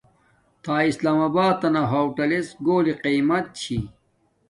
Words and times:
تھا 0.63 0.75
اسلام 0.89 1.19
آباتنا 1.27 1.81
ہوٹالڎ 1.91 2.45
گھولی 2.65 2.93
قیمت 3.03 3.45
چھی 3.59 3.77